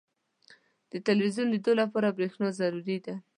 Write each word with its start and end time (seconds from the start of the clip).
•د 0.91 0.93
ټلویزیون 1.05 1.47
لیدو 1.53 1.71
لپاره 1.81 2.15
برېښنا 2.17 2.49
ضروري 2.59 2.97
ده. 3.05 3.15